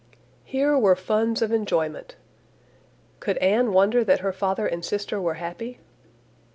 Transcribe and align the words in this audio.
Here 0.45 0.75
were 0.79 0.95
funds 0.95 1.43
of 1.43 1.51
enjoyment. 1.51 2.15
Could 3.19 3.37
Anne 3.37 3.71
wonder 3.71 4.03
that 4.03 4.21
her 4.21 4.33
father 4.33 4.65
and 4.65 4.83
sister 4.83 5.21
were 5.21 5.35
happy? 5.35 5.77